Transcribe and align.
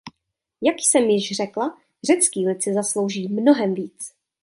Jak 0.61 0.75
jsem 0.79 1.03
již 1.03 1.37
řekla, 1.37 1.77
řecký 2.07 2.47
lid 2.47 2.63
si 2.63 2.73
zaslouží 2.73 3.27
mnohem 3.27 3.73
víc. 3.73 4.13